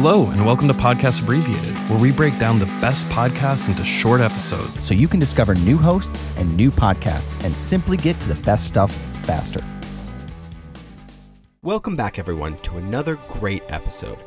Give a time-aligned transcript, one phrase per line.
[0.00, 4.20] Hello, and welcome to Podcast Abbreviated, where we break down the best podcasts into short
[4.20, 4.86] episodes.
[4.86, 8.68] so you can discover new hosts and new podcasts and simply get to the best
[8.68, 9.58] stuff faster.
[11.62, 14.20] Welcome back, everyone, to another great episode.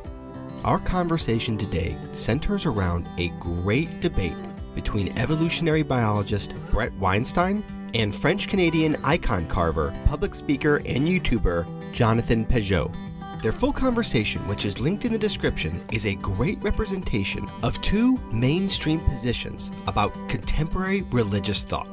[0.62, 4.36] Our conversation today centers around a great debate
[4.74, 7.64] between evolutionary biologist Brett Weinstein
[7.94, 12.94] and French Canadian icon carver, public speaker, and YouTuber Jonathan Pageau.
[13.42, 18.16] Their full conversation, which is linked in the description, is a great representation of two
[18.30, 21.88] mainstream positions about contemporary religious thought.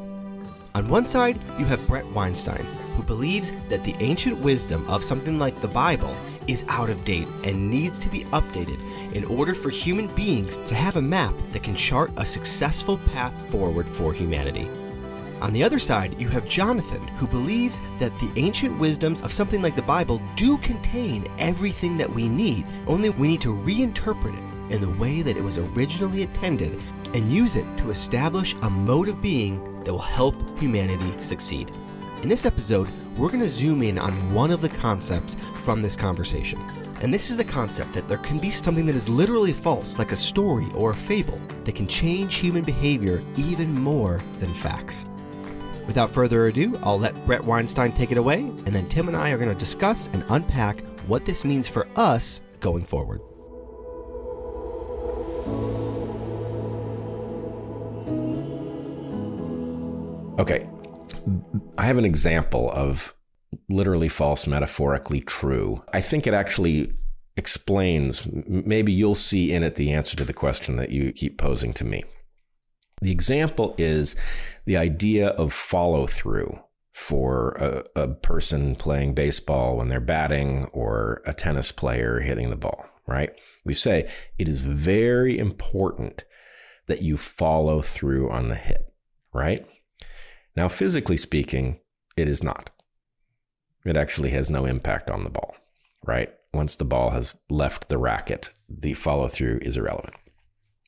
[0.76, 2.64] On one side, you have Brett Weinstein,
[2.96, 7.28] who believes that the ancient wisdom of something like the Bible is out of date
[7.44, 8.80] and needs to be updated
[9.16, 13.34] in order for human beings to have a map that can chart a successful path
[13.50, 14.70] forward for humanity.
[15.42, 19.62] On the other side, you have Jonathan, who believes that the ancient wisdoms of something
[19.62, 24.74] like the Bible do contain everything that we need, only we need to reinterpret it
[24.74, 26.78] in the way that it was originally intended
[27.14, 31.72] and use it to establish a mode of being that will help humanity succeed.
[32.22, 35.96] In this episode, we're going to zoom in on one of the concepts from this
[35.96, 36.60] conversation.
[37.02, 40.12] And this is the concept that there can be something that is literally false, like
[40.12, 45.06] a story or a fable, that can change human behavior even more than facts.
[45.90, 49.32] Without further ado, I'll let Brett Weinstein take it away, and then Tim and I
[49.32, 53.22] are going to discuss and unpack what this means for us going forward.
[60.40, 60.70] Okay.
[61.80, 63.16] I have an example of
[63.68, 65.84] literally false, metaphorically true.
[65.92, 66.94] I think it actually
[67.36, 71.74] explains, maybe you'll see in it the answer to the question that you keep posing
[71.74, 72.04] to me.
[73.02, 74.16] The example is
[74.66, 76.60] the idea of follow through
[76.94, 82.58] for a, a person playing baseball when they're batting or a tennis player hitting the
[82.58, 83.40] ball, right?
[83.64, 86.26] We say it is very important
[86.88, 88.92] that you follow through on the hit,
[89.34, 89.66] right?
[90.56, 91.80] Now, physically speaking,
[92.18, 92.70] it is not.
[93.86, 95.56] It actually has no impact on the ball,
[96.06, 96.34] right?
[96.54, 100.16] Once the ball has left the racket, the follow through is irrelevant.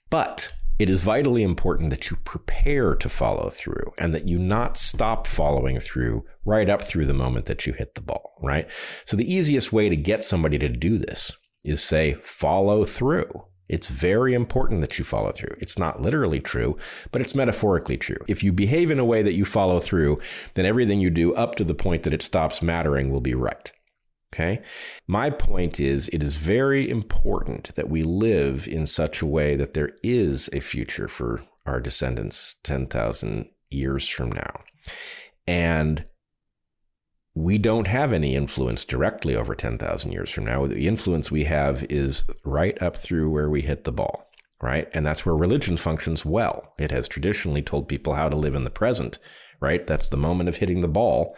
[0.09, 4.77] But it is vitally important that you prepare to follow through and that you not
[4.77, 8.67] stop following through right up through the moment that you hit the ball, right?
[9.05, 11.31] So the easiest way to get somebody to do this
[11.63, 13.45] is say, follow through.
[13.69, 15.55] It's very important that you follow through.
[15.61, 16.77] It's not literally true,
[17.11, 18.17] but it's metaphorically true.
[18.27, 20.19] If you behave in a way that you follow through,
[20.55, 23.71] then everything you do up to the point that it stops mattering will be right.
[24.33, 24.61] Okay.
[25.07, 29.73] My point is, it is very important that we live in such a way that
[29.73, 34.61] there is a future for our descendants 10,000 years from now.
[35.45, 36.05] And
[37.33, 40.65] we don't have any influence directly over 10,000 years from now.
[40.65, 44.29] The influence we have is right up through where we hit the ball,
[44.61, 44.89] right?
[44.93, 46.73] And that's where religion functions well.
[46.77, 49.17] It has traditionally told people how to live in the present,
[49.59, 49.85] right?
[49.85, 51.35] That's the moment of hitting the ball.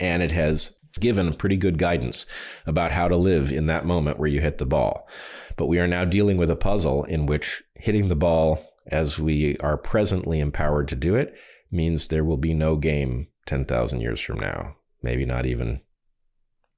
[0.00, 2.26] And it has given pretty good guidance
[2.66, 5.08] about how to live in that moment where you hit the ball.
[5.56, 9.56] But we are now dealing with a puzzle in which hitting the ball as we
[9.58, 11.34] are presently empowered to do it
[11.70, 15.80] means there will be no game 10,000 years from now, maybe not even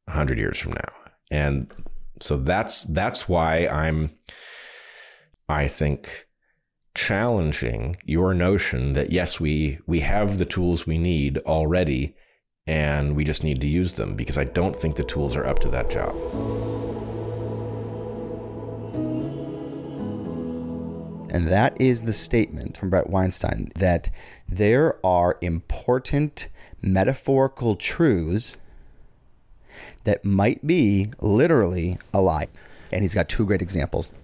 [0.04, 0.92] 100 years from now.
[1.31, 1.72] And
[2.20, 4.10] so that's that's why I'm
[5.48, 6.26] I think
[6.94, 12.14] challenging your notion that yes we we have the tools we need already
[12.66, 15.58] and we just need to use them because I don't think the tools are up
[15.60, 16.14] to that job.
[21.30, 24.08] And that is the statement from Brett Weinstein that
[24.48, 26.48] there are important
[26.80, 28.56] metaphorical truths
[30.04, 32.46] that might be literally a lie.
[32.92, 34.14] And he's got two great examples.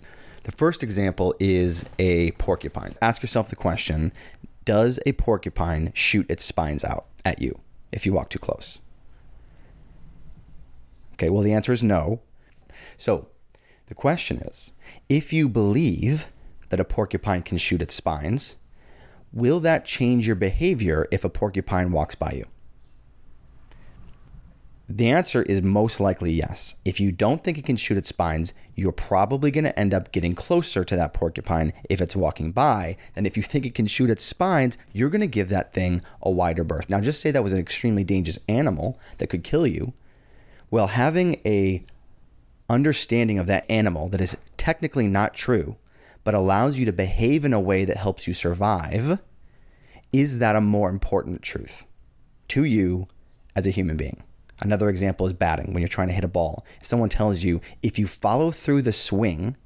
[0.44, 2.94] The first example is a porcupine.
[3.02, 4.12] Ask yourself the question
[4.64, 7.60] Does a porcupine shoot its spines out at you
[7.92, 8.80] if you walk too close?
[11.14, 12.20] Okay, well, the answer is no.
[12.96, 13.28] So
[13.86, 14.72] the question is
[15.08, 16.28] if you believe
[16.70, 18.56] that a porcupine can shoot its spines,
[19.32, 22.46] will that change your behavior if a porcupine walks by you?
[24.92, 26.74] The answer is most likely yes.
[26.84, 30.10] If you don't think it can shoot its spines, you're probably going to end up
[30.10, 33.86] getting closer to that porcupine if it's walking by than if you think it can
[33.86, 36.90] shoot its spines, you're going to give that thing a wider berth.
[36.90, 39.92] Now, just say that was an extremely dangerous animal that could kill you.
[40.72, 41.84] Well, having a
[42.68, 45.76] understanding of that animal that is technically not true,
[46.24, 49.20] but allows you to behave in a way that helps you survive,
[50.12, 51.86] is that a more important truth
[52.48, 53.06] to you
[53.54, 54.24] as a human being?
[54.62, 56.64] Another example is batting when you're trying to hit a ball.
[56.80, 59.56] If someone tells you if you follow through the swing,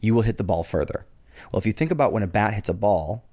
[0.00, 1.06] you will hit the ball further.
[1.50, 3.24] Well, if you think about when a bat hits a ball,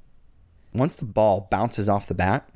[0.74, 2.50] once the ball bounces off the bat,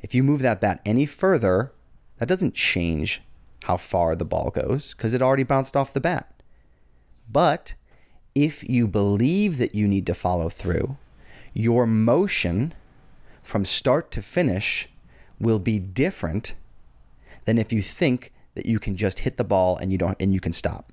[0.00, 1.72] if you move that bat any further,
[2.18, 3.22] that doesn't change
[3.64, 6.42] how far the ball goes because it already bounced off the bat.
[7.30, 7.74] But
[8.34, 10.96] if you believe that you need to follow through,
[11.52, 12.74] your motion
[13.42, 14.88] from start to finish
[15.38, 16.54] will be different
[17.48, 20.34] than if you think that you can just hit the ball and you don't and
[20.34, 20.92] you can stop.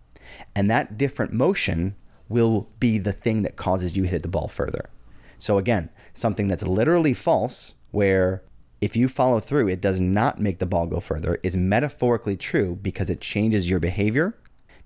[0.56, 1.98] And that different motion
[2.30, 4.90] will be the thing that causes you to hit the ball further.
[5.38, 8.42] So again, something that's literally false where
[8.80, 12.80] if you follow through, it does not make the ball go further, is metaphorically true
[12.82, 14.38] because it changes your behavior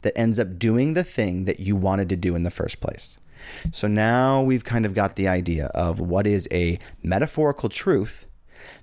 [0.01, 3.19] that ends up doing the thing that you wanted to do in the first place.
[3.71, 8.25] So now we've kind of got the idea of what is a metaphorical truth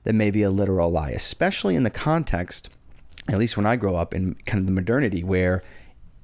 [0.05, 2.71] that may be a literal lie, especially in the context,
[3.29, 5.63] at least when I grow up in kind of the modernity, where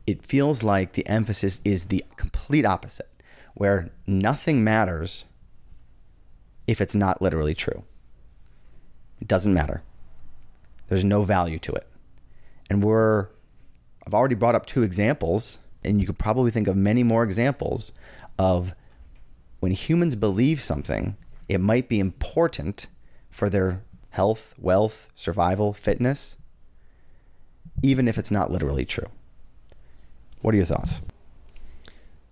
[0.07, 3.11] it feels like the emphasis is the complete opposite,
[3.55, 5.25] where nothing matters
[6.67, 7.85] if it's not literally true.
[9.21, 9.83] It doesn't matter.
[10.89, 11.87] There's no value to it.
[12.69, 13.29] And we're,
[14.07, 17.93] I've already brought up two examples, and you could probably think of many more examples
[18.39, 18.75] of
[19.61, 21.17] when humans believe something,
[21.49, 22.87] it might be important
[23.31, 26.37] for their health, wealth, survival, fitness,
[27.81, 29.09] even if it's not literally true.
[30.41, 31.01] What are your thoughts?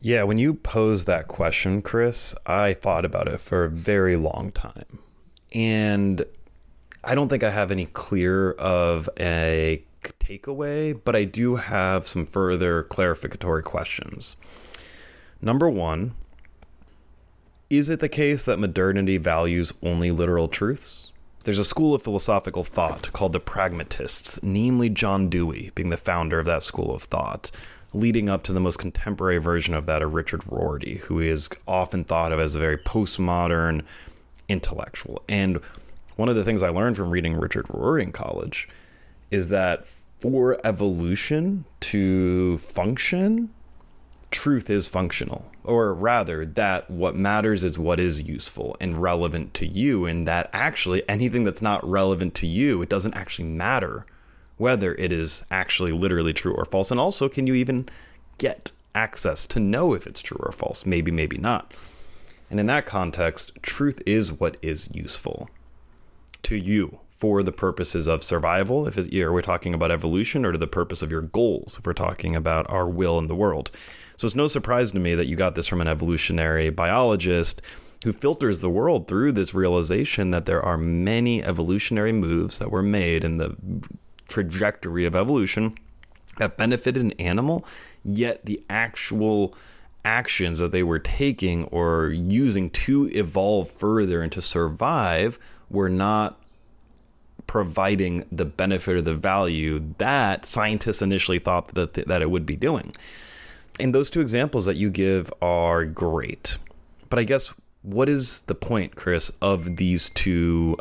[0.01, 4.51] Yeah, when you posed that question, Chris, I thought about it for a very long
[4.51, 4.99] time.
[5.55, 6.25] And
[7.05, 12.25] I don't think I have any clear of a takeaway, but I do have some
[12.27, 14.37] further clarificatory questions.
[15.43, 16.15] Number one,
[17.69, 21.13] is it the case that modernity values only literal truths?
[21.45, 26.39] There's a school of philosophical thought called the pragmatists, namely John Dewey being the founder
[26.39, 27.51] of that school of thought,
[27.95, 32.05] leading up to the most contemporary version of that of Richard Rorty, who is often
[32.05, 33.83] thought of as a very postmodern
[34.51, 35.23] intellectual.
[35.31, 35.61] And
[36.17, 38.69] one of the things I learned from reading Richard Rohr in college
[39.31, 39.89] is that
[40.19, 43.49] for evolution to function,
[44.31, 45.51] truth is functional.
[45.71, 50.51] Or rather, that what matters is what is useful and relevant to you, and that
[50.53, 54.05] actually anything that's not relevant to you, it doesn't actually matter
[54.57, 56.91] whether it is actually literally true or false.
[56.91, 57.89] And also, can you even
[58.37, 60.85] get access to know if it's true or false?
[60.85, 61.73] Maybe, maybe not.
[62.51, 65.49] And in that context, truth is what is useful
[66.43, 70.53] to you for the purposes of survival, if it, are we talking about evolution, or
[70.53, 73.71] to the purpose of your goals, if we're talking about our will in the world.
[74.17, 77.61] So it's no surprise to me that you got this from an evolutionary biologist
[78.05, 82.83] who filters the world through this realization that there are many evolutionary moves that were
[82.83, 83.55] made in the
[84.27, 85.77] trajectory of evolution
[86.39, 87.67] that benefited an animal,
[88.03, 89.55] yet the actual
[90.07, 95.39] actions that they were taking or using to evolve further and to survive
[95.69, 96.40] were not
[97.51, 102.55] providing the benefit or the value that scientists initially thought that that it would be
[102.55, 102.95] doing.
[103.81, 106.59] And those two examples that you give are great.
[107.09, 107.53] But I guess
[107.83, 110.77] what is the point, Chris, of these two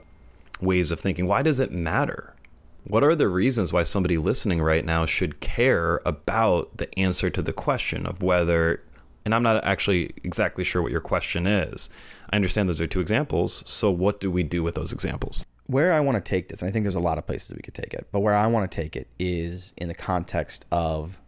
[0.61, 1.25] ways of thinking?
[1.25, 2.35] Why does it matter?
[2.83, 7.41] What are the reasons why somebody listening right now should care about the answer to
[7.41, 8.83] the question of whether
[9.25, 11.89] and I'm not actually exactly sure what your question is.
[12.29, 13.63] I understand those are two examples.
[13.65, 15.43] So, what do we do with those examples?
[15.69, 17.61] Where I want to take this, and I think there's a lot of places we
[17.61, 21.21] could take it, but where I want to take it is in the context of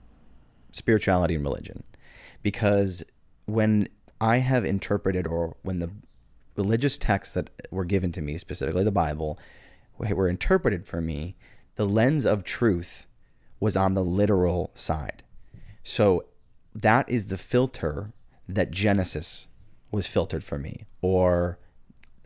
[0.71, 1.83] spirituality and religion.
[2.41, 3.03] Because
[3.45, 3.87] when
[4.19, 5.91] I have interpreted, or when the
[6.55, 9.37] religious texts that were given to me, specifically the Bible,
[9.99, 11.35] were interpreted for me,
[11.75, 13.05] the lens of truth
[13.59, 15.21] was on the literal side.
[15.83, 16.25] So
[16.73, 18.11] that is the filter
[18.49, 19.47] that Genesis
[19.91, 21.59] was filtered for me, or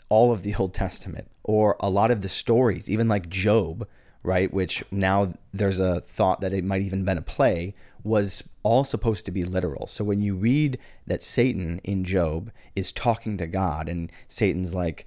[0.08, 3.88] all of the Old Testament, or a lot of the stories, even like Job,
[4.24, 4.52] right?
[4.52, 9.26] Which now there's a thought that it might even been a play, was all supposed
[9.26, 9.86] to be literal.
[9.86, 15.06] So when you read that Satan in Job is talking to God, and Satan's like,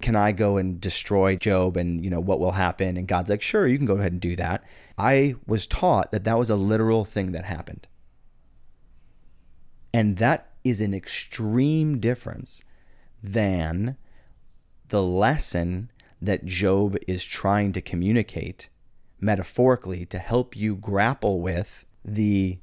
[0.00, 3.40] can I go and destroy Job and you know what will happen and God's like
[3.40, 4.62] sure you can go ahead and do that
[4.98, 7.86] I was taught that that was a literal thing that happened
[9.94, 12.64] and that is an extreme difference
[13.22, 13.96] than
[14.88, 18.68] the lesson that Job is trying to communicate
[19.20, 22.58] metaphorically to help you grapple with the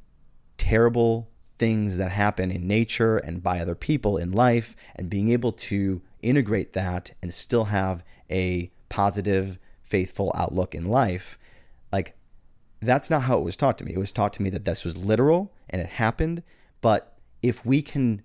[0.58, 5.52] terrible things that happen in nature and by other people in life and being able
[5.52, 11.38] to integrate that and still have a positive, faithful outlook in life.
[11.92, 12.16] Like,
[12.80, 13.94] that's not how it was taught to me.
[13.94, 16.44] It was taught to me that this was literal and it happened,
[16.82, 18.22] but if we can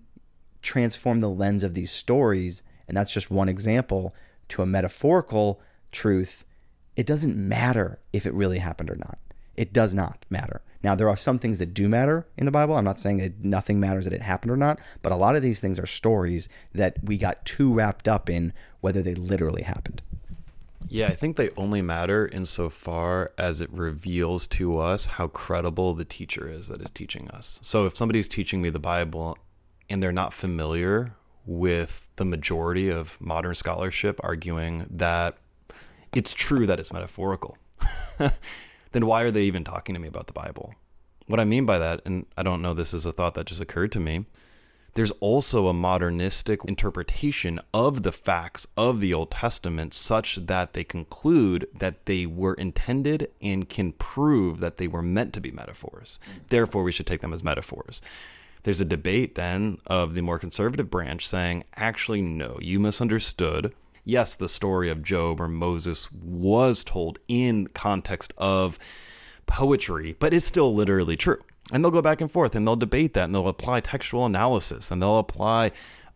[0.63, 4.15] transform the lens of these stories, and that's just one example,
[4.49, 5.61] to a metaphorical
[5.93, 6.45] truth,
[6.97, 9.19] it doesn't matter if it really happened or not.
[9.57, 10.63] It does not matter.
[10.83, 12.77] Now, there are some things that do matter in the Bible.
[12.77, 15.43] I'm not saying that nothing matters that it happened or not, but a lot of
[15.43, 20.03] these things are stories that we got too wrapped up in whether they literally happened.
[20.89, 26.05] Yeah, I think they only matter insofar as it reveals to us how credible the
[26.05, 27.59] teacher is that is teaching us.
[27.63, 29.37] So if somebody's teaching me the Bible
[29.91, 35.37] and they're not familiar with the majority of modern scholarship arguing that
[36.15, 37.57] it's true that it's metaphorical,
[38.93, 40.75] then why are they even talking to me about the Bible?
[41.27, 43.61] What I mean by that, and I don't know this is a thought that just
[43.61, 44.27] occurred to me,
[44.97, 50.85] there's also a modernistic interpretation of the facts of the Old Testament such that they
[50.85, 56.19] conclude that they were intended and can prove that they were meant to be metaphors.
[56.49, 58.01] Therefore, we should take them as metaphors.
[58.67, 63.73] There's a debate then of the more conservative branch saying, actually, no, you misunderstood.
[64.05, 68.77] Yes, the story of Job or Moses was told in context of
[69.47, 71.41] poetry, but it's still literally true.
[71.71, 74.91] And they'll go back and forth and they'll debate that and they'll apply textual analysis
[74.91, 75.71] and they'll apply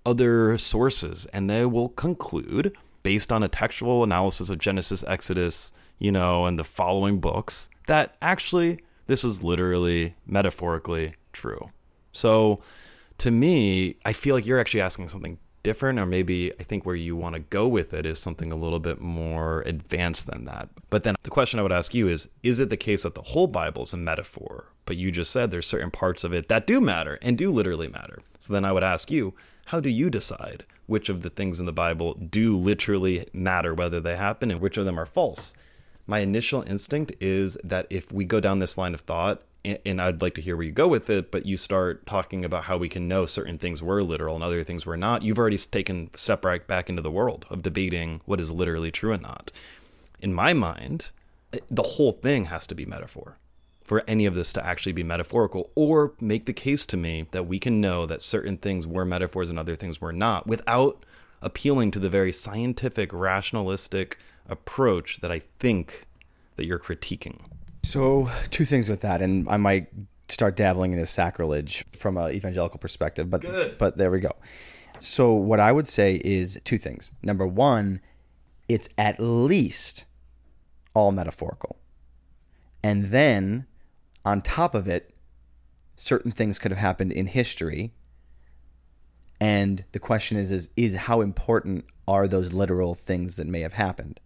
[0.04, 6.10] other sources and they will conclude based on a textual analysis of Genesis, Exodus, you
[6.10, 11.70] know, and the following books that actually this is literally metaphorically true.
[12.12, 12.62] So
[13.18, 16.96] to me, I feel like you're actually asking something different, or maybe I think where
[16.96, 20.68] you want to go with it is something a little bit more advanced than that.
[20.88, 23.22] But then the question I would ask you is Is it the case that the
[23.22, 24.72] whole Bible is a metaphor?
[24.86, 27.88] But you just said there's certain parts of it that do matter and do literally
[27.88, 28.20] matter.
[28.38, 29.34] So then I would ask you,
[29.66, 34.00] how do you decide which of the things in the Bible do literally matter, whether
[34.00, 35.54] they happen, and which of them are false?
[36.06, 40.22] My initial instinct is that if we go down this line of thought and I'd
[40.22, 42.88] like to hear where you go with it, but you start talking about how we
[42.88, 46.18] can know certain things were literal and other things were not, you've already taken a
[46.18, 49.52] step right back into the world of debating what is literally true and not.
[50.20, 51.10] In my mind,
[51.52, 53.36] eh, the whole thing has to be metaphor
[53.84, 57.46] for any of this to actually be metaphorical or make the case to me that
[57.46, 61.04] we can know that certain things were metaphors and other things were not without
[61.42, 64.16] appealing to the very scientific, rationalistic
[64.48, 66.06] approach that I think
[66.56, 67.40] that you're critiquing.
[67.82, 69.88] So, two things with that, and I might
[70.28, 73.78] start dabbling into sacrilege from an evangelical perspective, but Good.
[73.78, 74.36] but there we go.
[75.00, 77.12] So, what I would say is two things.
[77.22, 78.00] Number one,
[78.68, 80.04] it's at least
[80.94, 81.76] all metaphorical,
[82.82, 83.66] and then
[84.24, 85.14] on top of it,
[85.96, 87.92] certain things could have happened in history.
[89.40, 93.72] And the question is, is, is how important are those literal things that may have
[93.72, 94.20] happened?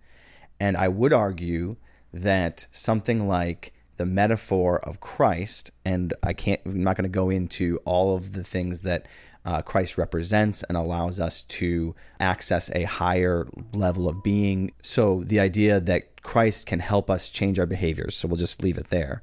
[0.59, 1.77] And I would argue
[2.15, 7.31] that something like the metaphor of Christ, and I can't, I'm not going to go
[7.31, 9.07] into all of the things that
[9.45, 14.73] uh, Christ represents and allows us to access a higher level of being.
[14.83, 18.79] So the idea that Christ can help us change our behaviors, so we'll just leave
[18.79, 19.23] it there,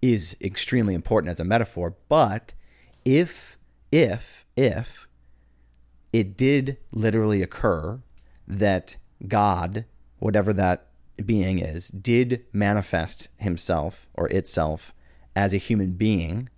[0.00, 1.94] is extremely important as a metaphor.
[2.08, 2.54] But
[3.04, 3.58] if,
[3.92, 5.08] if, if
[6.12, 8.00] it did literally occur
[8.48, 8.96] that
[9.28, 9.84] God,
[10.18, 10.86] whatever that
[11.24, 14.94] being is, did manifest himself or itself
[15.36, 16.48] as a human being,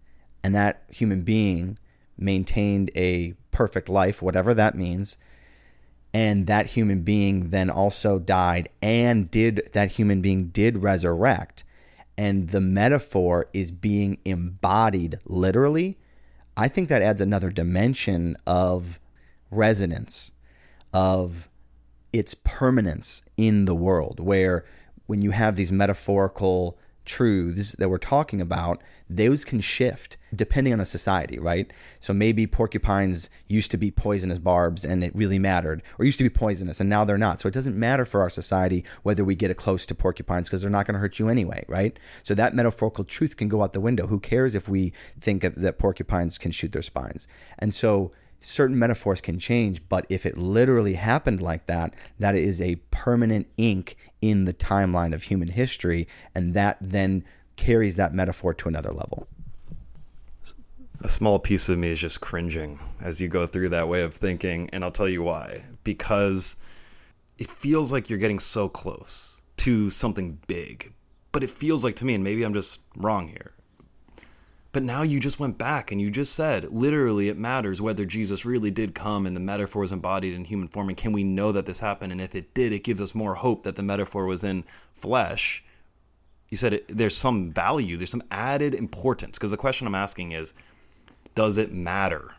[0.42, 1.78] and that human being
[2.18, 5.16] maintained a perfect life, whatever that means,
[6.12, 11.64] and that human being then also died and did that human being did resurrect.
[12.16, 15.98] And the metaphor is being embodied literally.
[16.56, 18.98] I think that adds another dimension of
[19.50, 20.32] resonance
[20.94, 21.50] of
[22.18, 24.64] its permanence in the world where
[25.06, 30.80] when you have these metaphorical truths that we're talking about those can shift depending on
[30.80, 31.72] the society right?
[32.00, 36.24] So maybe porcupines used to be poisonous barbs and it really mattered or used to
[36.24, 37.40] be poisonous and now they're not.
[37.40, 40.70] So it doesn't matter for our society whether we get close to porcupines because they're
[40.70, 41.96] not going to hurt you anyway right?
[42.24, 44.08] So that metaphorical truth can go out the window.
[44.08, 47.28] Who cares if we think that porcupines can shoot their spines?
[47.58, 52.60] And so certain metaphors can change, but if it literally happened like that, that is
[52.60, 57.24] a permanent ink in the timeline of human history, and that then
[57.56, 59.26] carries that metaphor to another level.
[61.02, 64.14] A small piece of me is just cringing as you go through that way of
[64.14, 65.64] thinking, and I'll tell you why.
[65.84, 66.56] Because
[67.38, 70.92] it feels like you're getting so close to something big,
[71.32, 73.52] but it feels like to me, and maybe I'm just wrong here,
[74.76, 78.44] but now you just went back and you just said, literally, it matters whether Jesus
[78.44, 80.90] really did come and the metaphor is embodied in human form.
[80.90, 82.12] And can we know that this happened?
[82.12, 85.64] And if it did, it gives us more hope that the metaphor was in flesh.
[86.50, 89.38] You said it, there's some value, there's some added importance.
[89.38, 90.52] Because the question I'm asking is
[91.34, 92.34] does it matter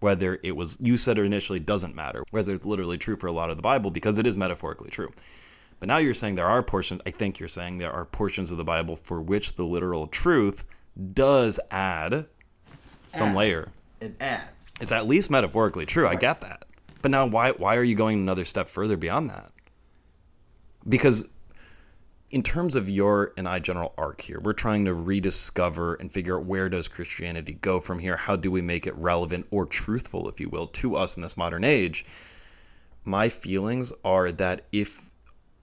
[0.00, 3.32] whether it was you said it initially doesn't matter whether it's literally true for a
[3.32, 5.10] lot of the Bible because it is metaphorically true.
[5.78, 8.58] But now you're saying there are portions, I think you're saying there are portions of
[8.58, 10.62] the Bible for which the literal truth
[11.14, 12.26] does add
[13.06, 13.36] some Add.
[13.36, 13.68] layer.
[14.00, 14.70] It adds.
[14.80, 16.06] It's at least metaphorically true.
[16.06, 16.64] I get that.
[17.02, 19.52] But now why why are you going another step further beyond that?
[20.88, 21.28] Because
[22.30, 26.38] in terms of your and I general arc here, we're trying to rediscover and figure
[26.38, 28.16] out where does Christianity go from here?
[28.16, 31.36] How do we make it relevant or truthful, if you will, to us in this
[31.36, 32.04] modern age?
[33.04, 35.02] My feelings are that if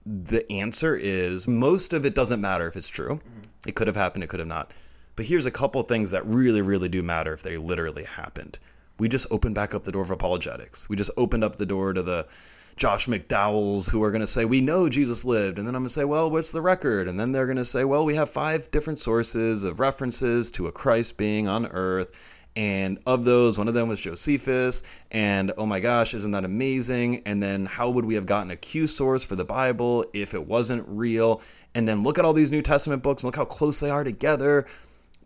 [0.04, 3.14] the answer is most of it doesn't matter if it's true.
[3.14, 3.68] Mm-hmm.
[3.68, 4.72] It could have happened, it could have not.
[5.18, 8.60] But here's a couple things that really, really do matter if they literally happened.
[9.00, 10.88] We just opened back up the door of apologetics.
[10.88, 12.28] We just opened up the door to the
[12.76, 15.58] Josh McDowells who are going to say, We know Jesus lived.
[15.58, 17.08] And then I'm going to say, Well, what's the record?
[17.08, 20.68] And then they're going to say, Well, we have five different sources of references to
[20.68, 22.16] a Christ being on earth.
[22.54, 24.84] And of those, one of them was Josephus.
[25.10, 27.22] And oh my gosh, isn't that amazing?
[27.26, 30.46] And then how would we have gotten a Q source for the Bible if it
[30.46, 31.42] wasn't real?
[31.74, 34.04] And then look at all these New Testament books and look how close they are
[34.04, 34.64] together.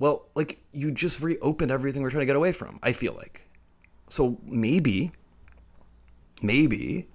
[0.03, 3.49] Well, like you just reopened everything we're trying to get away from, I feel like.
[4.09, 5.13] So maybe,
[6.43, 7.07] maybe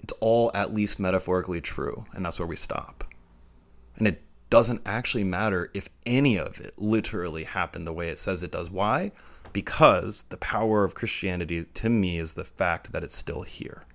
[0.00, 2.04] it's all at least metaphorically true.
[2.12, 3.02] And that's where we stop.
[3.96, 8.42] And it doesn't actually matter if any of it literally happened the way it says
[8.42, 8.68] it does.
[8.68, 9.10] Why?
[9.54, 13.86] Because the power of Christianity to me is the fact that it's still here.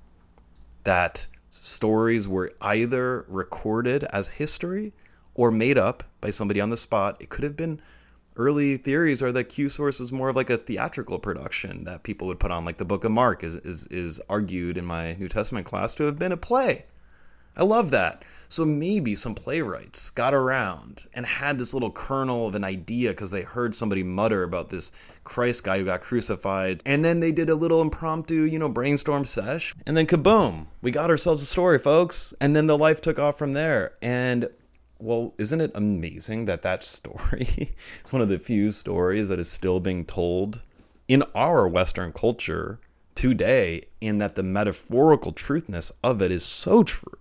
[0.86, 4.92] That stories were either recorded as history
[5.34, 7.18] or made up by somebody on the spot.
[7.20, 7.82] It could have been
[8.36, 12.28] early theories are that Q source was more of like a theatrical production that people
[12.28, 15.28] would put on, like the Book of Mark is is, is argued in my New
[15.28, 16.86] Testament class to have been a play.
[17.58, 18.24] I love that.
[18.48, 23.32] So maybe some playwrights got around and had this little kernel of an idea because
[23.32, 24.92] they heard somebody mutter about this
[25.26, 26.82] Christ guy who got crucified.
[26.86, 29.76] And then they did a little impromptu, you know, brainstorm sesh.
[29.86, 32.34] And then kaboom, we got ourselves a story, folks.
[32.40, 33.96] And then the life took off from there.
[34.02, 34.50] And
[35.02, 39.50] well, isn't it amazing that that story is one of the few stories that is
[39.50, 40.62] still being told
[41.08, 42.80] in our Western culture
[43.16, 47.12] today, and that the metaphorical truthness of it is so true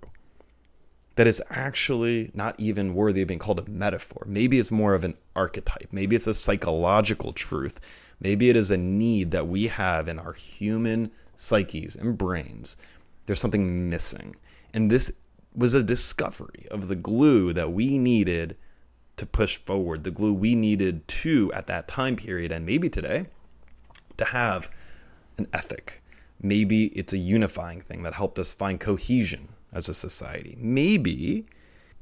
[1.17, 4.25] that it's actually not even worthy of being called a metaphor.
[4.27, 5.89] Maybe it's more of an archetype.
[5.91, 7.81] Maybe it's a psychological truth.
[8.21, 12.77] Maybe it is a need that we have in our human psyches and brains.
[13.27, 14.37] There's something missing.
[14.73, 15.13] And this
[15.55, 18.57] was a discovery of the glue that we needed
[19.17, 23.27] to push forward, the glue we needed to, at that time period, and maybe today,
[24.17, 24.71] to have
[25.37, 26.03] an ethic.
[26.43, 30.57] Maybe it's a unifying thing that helped us find cohesion as a society.
[30.59, 31.47] Maybe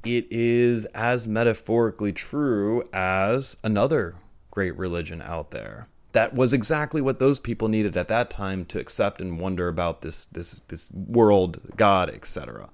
[0.04, 4.14] it is as metaphorically true as another
[4.50, 5.88] great religion out there.
[6.12, 10.02] That was exactly what those people needed at that time to accept and wonder about
[10.02, 12.70] this this this world, God, etc.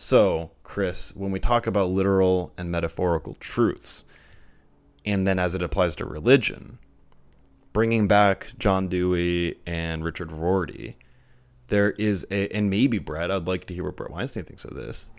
[0.00, 4.04] So, Chris, when we talk about literal and metaphorical truths,
[5.04, 6.78] and then as it applies to religion,
[7.72, 10.96] bringing back John Dewey and Richard Rorty,
[11.66, 14.76] there is a, and maybe Brett, I'd like to hear what Brett Weinstein thinks of
[14.76, 15.10] this.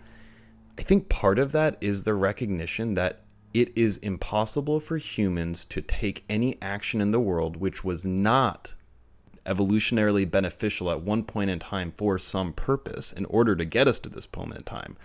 [0.78, 5.82] I think part of that is the recognition that it is impossible for humans to
[5.82, 8.74] take any action in the world which was not
[9.46, 13.98] evolutionarily beneficial at one point in time for some purpose in order to get us
[14.00, 14.96] to this moment in time.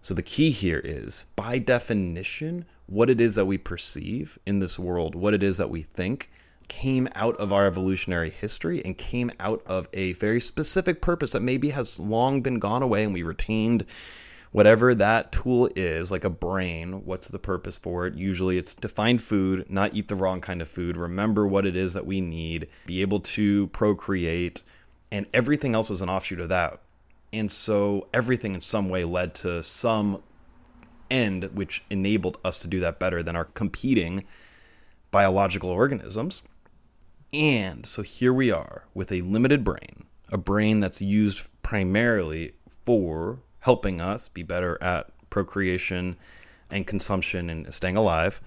[0.00, 4.78] So the key here is, by definition, what it is that we perceive in this
[4.78, 6.30] world, what it is that we think,
[6.68, 11.40] came out of our evolutionary history and came out of a very specific purpose that
[11.40, 13.84] maybe has long been gone away and we retained
[14.54, 18.14] whatever that tool is, like a brain, what's the purpose for it?
[18.14, 21.74] Usually it's to find food, not eat the wrong kind of food, remember what it
[21.74, 24.62] is that we need, be able to procreate,
[25.10, 26.80] and everything else was an offshoot of that.
[27.32, 30.22] And so everything in some way led to some
[31.10, 34.22] end which enabled us to do that better than our competing
[35.10, 36.42] biological organisms.
[37.32, 42.52] And so here we are with a limited brain, a brain that's used primarily
[42.84, 46.16] for helping us be better at procreation
[46.70, 48.38] and consumption and staying alive.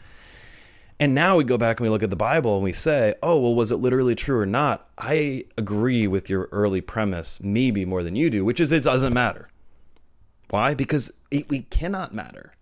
[1.00, 3.40] And now we go back and we look at the Bible and we say, oh,
[3.40, 4.88] well, was it literally true or not?
[4.96, 9.14] I agree with your early premise, maybe more than you do, which is it doesn't
[9.14, 9.50] matter.
[10.52, 10.76] Why?
[10.76, 12.54] Because it, we cannot matter.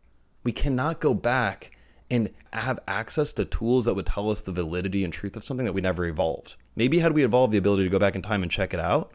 [0.46, 1.72] We cannot go back
[2.10, 5.66] and have access to tools that would tell us the validity and truth of something
[5.66, 6.56] that we never evolved.
[6.78, 9.12] Maybe had we evolved the ability to go back in time and check it out,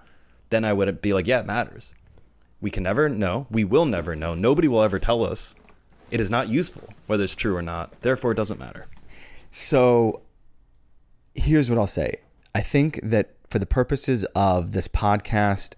[0.50, 1.94] then I would be like, yeah, it matters.
[2.60, 3.46] We can never know.
[3.50, 4.34] We will never know.
[4.34, 5.54] Nobody will ever tell us.
[6.10, 8.00] It is not useful, whether it's true or not.
[8.02, 8.88] Therefore, it doesn't matter.
[9.50, 10.22] So
[11.34, 12.20] here's what I'll say.
[12.54, 15.74] I think that for the purposes of this podcast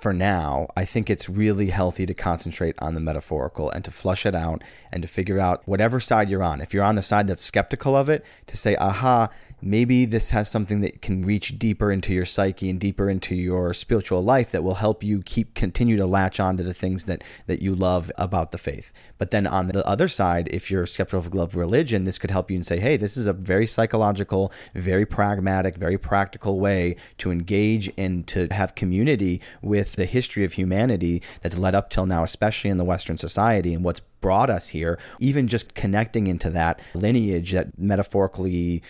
[0.00, 4.24] for now, I think it's really healthy to concentrate on the metaphorical and to flush
[4.24, 6.62] it out and to figure out whatever side you're on.
[6.62, 9.28] If you're on the side that's skeptical of it, to say, aha,
[9.62, 13.72] maybe this has something that can reach deeper into your psyche and deeper into your
[13.74, 17.22] spiritual life that will help you keep continue to latch on to the things that
[17.46, 18.92] that you love about the faith.
[19.18, 22.56] But then on the other side, if you're skeptical of religion, this could help you
[22.56, 27.90] and say, hey, this is a very psychological, very pragmatic, very practical way to engage
[27.98, 32.70] and to have community with the history of humanity that's led up till now, especially
[32.70, 37.52] in the Western society and what's brought us here, even just connecting into that lineage,
[37.52, 38.82] that metaphorically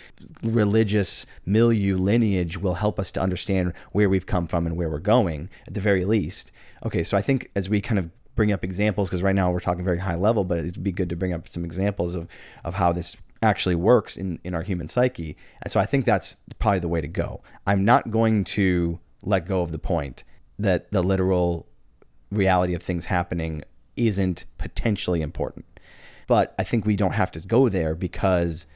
[0.42, 4.98] religious milieu lineage will help us to understand where we've come from and where we're
[4.98, 6.52] going at the very least.
[6.84, 9.60] Okay, so I think as we kind of bring up examples, because right now we're
[9.60, 12.28] talking very high level, but it'd be good to bring up some examples of,
[12.64, 15.36] of how this actually works in, in our human psyche.
[15.62, 17.42] And so I think that's probably the way to go.
[17.66, 20.24] I'm not going to let go of the point
[20.58, 21.66] that the literal
[22.30, 23.62] reality of things happening
[23.96, 25.66] isn't potentially important.
[26.26, 28.66] But I think we don't have to go there because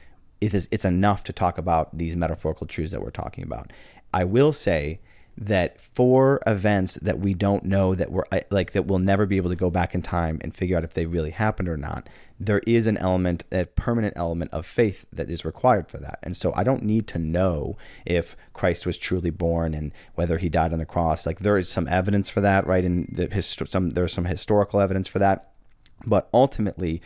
[0.41, 3.71] it is it's enough to talk about these metaphorical truths that we're talking about.
[4.13, 4.99] I will say
[5.37, 9.49] that for events that we don't know that we're like that we'll never be able
[9.49, 12.07] to go back in time and figure out if they really happened or not
[12.39, 16.35] there is an element a permanent element of faith that is required for that and
[16.35, 20.73] so i don't need to know if christ was truly born and whether he died
[20.73, 23.91] on the cross like there is some evidence for that right and the hist- some
[23.91, 25.51] there's some historical evidence for that
[26.05, 27.01] but ultimately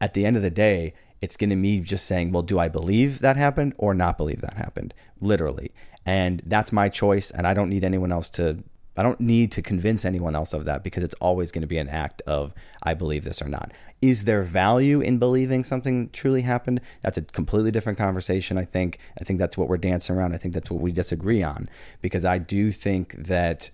[0.00, 2.68] at the end of the day it's going to me just saying, well, do I
[2.68, 4.94] believe that happened or not believe that happened?
[5.20, 5.72] Literally.
[6.06, 7.30] And that's my choice.
[7.30, 8.64] And I don't need anyone else to,
[9.00, 11.78] I don't need to convince anyone else of that because it's always going to be
[11.78, 13.72] an act of, I believe this or not.
[14.02, 16.82] Is there value in believing something truly happened?
[17.00, 18.98] That's a completely different conversation, I think.
[19.18, 20.34] I think that's what we're dancing around.
[20.34, 21.70] I think that's what we disagree on
[22.02, 23.70] because I do think that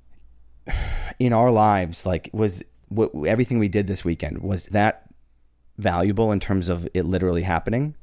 [1.19, 5.11] in our lives, like, was what, everything we did this weekend, was that
[5.77, 7.97] valuable in terms of it literally happening?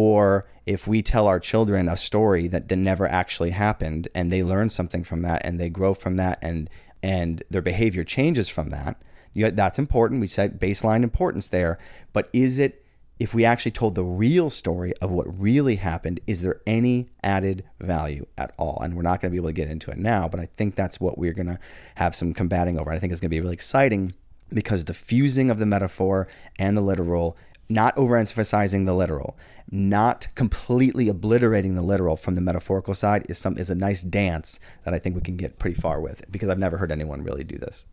[0.00, 4.68] Or if we tell our children a story that never actually happened and they learn
[4.68, 6.70] something from that and they grow from that and
[7.02, 9.02] and their behavior changes from that,
[9.34, 10.20] that's important.
[10.20, 11.80] We said baseline importance there.
[12.12, 12.84] But is it
[13.18, 17.64] if we actually told the real story of what really happened, is there any added
[17.80, 18.78] value at all?
[18.80, 20.76] And we're not going to be able to get into it now, but I think
[20.76, 21.58] that's what we're going to
[21.96, 22.92] have some combating over.
[22.92, 24.14] I think it's going to be really exciting
[24.54, 27.36] because the fusing of the metaphor and the literal,
[27.68, 29.36] not overemphasizing the literal,
[29.70, 34.58] not completely obliterating the literal from the metaphorical side is some is a nice dance
[34.84, 37.44] that I think we can get pretty far with because I've never heard anyone really
[37.44, 37.84] do this.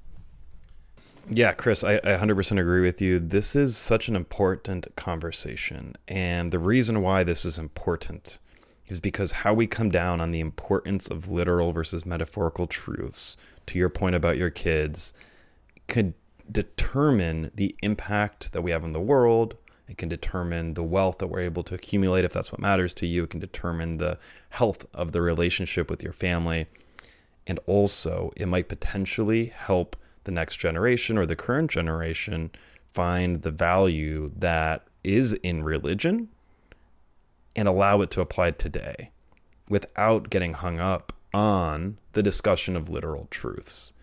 [1.30, 3.18] Yeah, Chris, I, I 100% agree with you.
[3.18, 5.96] This is such an important conversation.
[6.08, 8.38] And the reason why this is important
[8.88, 13.80] is because how we come down on the importance of literal versus metaphorical truths, to
[13.80, 15.14] your point about your kids,
[15.88, 16.14] could
[16.52, 19.58] determine the impact that we have on the world.
[19.88, 23.06] It can determine the wealth that we're able to accumulate if that's what matters to
[23.06, 23.24] you.
[23.24, 24.18] It can determine the
[24.50, 26.68] health of the relationship with your family.
[27.46, 32.52] And also, it might potentially help the next generation or the current generation
[32.92, 36.30] find the value that is in religion
[37.56, 39.12] and allow it to apply today
[39.70, 43.94] without getting hung up on the discussion of literal truths.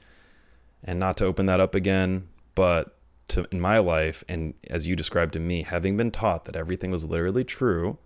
[0.84, 2.96] And not to open that up again, but
[3.32, 6.90] to, in my life, and as you described to me, having been taught that everything
[6.90, 7.98] was literally true,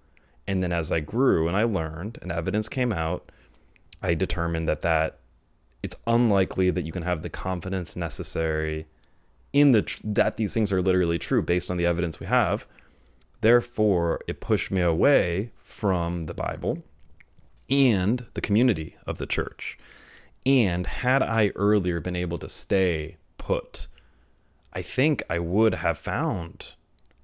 [0.46, 3.30] and then as I grew and I learned and evidence came out,
[4.02, 5.18] I determined that that
[5.82, 8.86] it's unlikely that you can have the confidence necessary
[9.52, 12.66] in the tr- that these things are literally true based on the evidence we have.
[13.40, 16.82] Therefore, it pushed me away from the Bible
[17.68, 19.78] and the community of the church.
[20.44, 23.88] And had I earlier been able to stay put
[24.76, 26.74] I think I would have found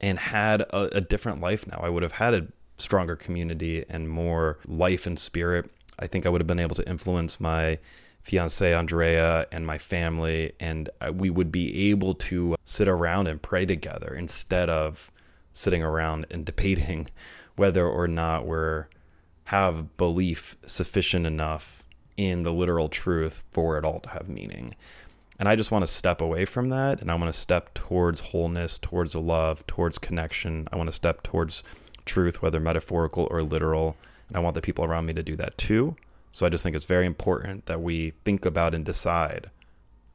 [0.00, 1.80] and had a, a different life now.
[1.82, 5.70] I would have had a stronger community and more life and spirit.
[5.98, 7.78] I think I would have been able to influence my
[8.22, 13.66] fiance Andrea and my family, and we would be able to sit around and pray
[13.66, 15.12] together instead of
[15.52, 17.10] sitting around and debating
[17.56, 18.86] whether or not we're
[19.44, 21.84] have belief sufficient enough
[22.16, 24.74] in the literal truth for it all to have meaning.
[25.38, 28.20] And I just want to step away from that and I want to step towards
[28.20, 30.68] wholeness, towards love, towards connection.
[30.72, 31.62] I want to step towards
[32.04, 33.96] truth, whether metaphorical or literal.
[34.28, 35.96] And I want the people around me to do that too.
[36.30, 39.50] So I just think it's very important that we think about and decide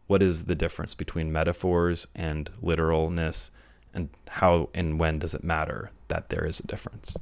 [0.07, 3.51] what is the difference between metaphors and literalness
[3.93, 7.17] and how and when does it matter that there is a difference.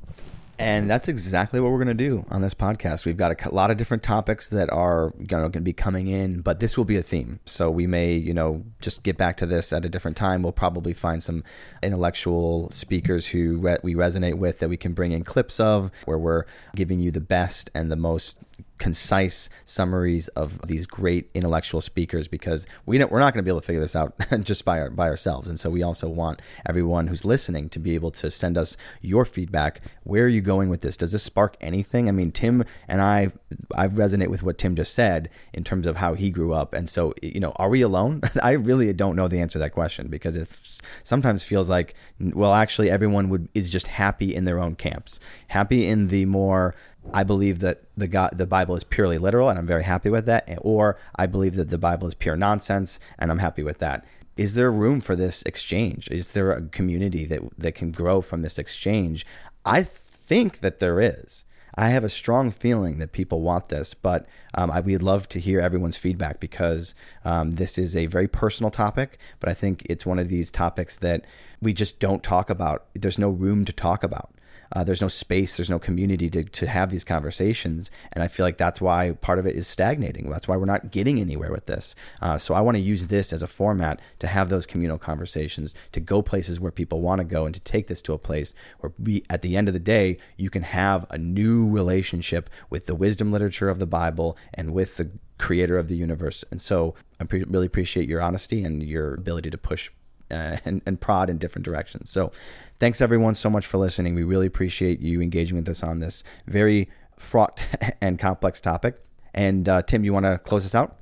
[0.57, 3.05] And that's exactly what we're going to do on this podcast.
[3.05, 6.59] We've got a lot of different topics that are going to be coming in, but
[6.59, 7.39] this will be a theme.
[7.45, 10.43] So we may, you know, just get back to this at a different time.
[10.43, 11.43] We'll probably find some
[11.83, 16.45] intellectual speakers who we resonate with that we can bring in clips of, where we're
[16.75, 18.39] giving you the best and the most
[18.77, 23.61] concise summaries of these great intellectual speakers because we we're not going to be able
[23.61, 25.47] to figure this out just by our, by ourselves.
[25.47, 29.25] And so we also want everyone who's listening to be able to send us your
[29.25, 29.81] feedback.
[30.03, 30.97] Where are you going with this?
[30.97, 32.09] Does this spark anything?
[32.09, 33.29] I mean tim and i
[33.75, 36.73] i resonate with what tim just said in terms of how he grew up.
[36.73, 38.21] And so you know are we alone?
[38.43, 40.49] I really don't know the answer to that question because it
[41.03, 45.87] sometimes feels like well actually everyone would is just happy in their own camps happy
[45.87, 46.75] in the more
[47.13, 50.25] I believe that the God, the Bible is purely literal, and I'm very happy with
[50.25, 50.49] that.
[50.61, 54.05] Or I believe that the Bible is pure nonsense, and I'm happy with that.
[54.37, 56.09] Is there room for this exchange?
[56.11, 59.25] Is there a community that that can grow from this exchange?
[59.65, 61.45] I think that there is.
[61.77, 65.39] I have a strong feeling that people want this, but um, I, we'd love to
[65.39, 69.17] hear everyone's feedback because um, this is a very personal topic.
[69.41, 71.25] But I think it's one of these topics that
[71.61, 72.85] we just don't talk about.
[72.93, 74.31] There's no room to talk about.
[74.71, 77.91] Uh, there's no space, there's no community to, to have these conversations.
[78.13, 80.29] And I feel like that's why part of it is stagnating.
[80.29, 81.95] That's why we're not getting anywhere with this.
[82.21, 85.75] Uh, so I want to use this as a format to have those communal conversations,
[85.91, 88.53] to go places where people want to go, and to take this to a place
[88.79, 92.85] where we, at the end of the day, you can have a new relationship with
[92.85, 96.43] the wisdom literature of the Bible and with the creator of the universe.
[96.51, 99.91] And so I pre- really appreciate your honesty and your ability to push
[100.31, 102.09] uh, and, and prod in different directions.
[102.09, 102.31] So,
[102.79, 104.15] thanks everyone so much for listening.
[104.15, 107.65] We really appreciate you engaging with us on this very fraught
[108.01, 109.01] and complex topic.
[109.33, 110.95] And uh, Tim, you want to close us out?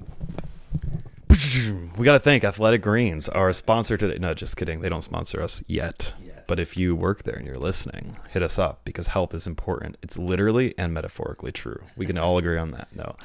[1.98, 4.18] We got to thank Athletic Greens, our sponsor today.
[4.20, 4.82] No, just kidding.
[4.82, 6.14] They don't sponsor us yet.
[6.48, 9.98] But if you work there and you're listening, hit us up because health is important.
[10.02, 11.82] It's literally and metaphorically true.
[11.96, 12.88] We can all agree on that.
[12.96, 13.16] No,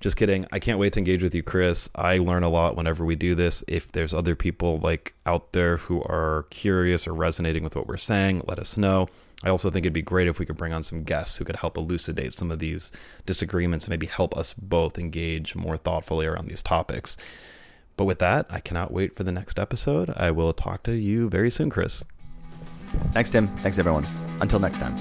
[0.00, 0.46] just kidding.
[0.52, 1.90] I can't wait to engage with you, Chris.
[1.94, 3.64] I learn a lot whenever we do this.
[3.68, 7.96] If there's other people like out there who are curious or resonating with what we're
[7.96, 9.08] saying, let us know.
[9.44, 11.56] I also think it'd be great if we could bring on some guests who could
[11.56, 12.90] help elucidate some of these
[13.24, 17.16] disagreements and maybe help us both engage more thoughtfully around these topics.
[17.96, 20.10] But with that, I cannot wait for the next episode.
[20.16, 22.04] I will talk to you very soon, Chris.
[23.12, 23.46] Thanks, Tim.
[23.48, 24.06] Thanks, everyone.
[24.40, 24.94] Until next time.